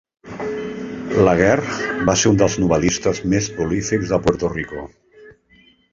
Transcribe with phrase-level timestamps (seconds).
[1.27, 1.75] Laguerre
[2.09, 4.87] va ser un dels novel·listes més prolífics de Puerto Rico.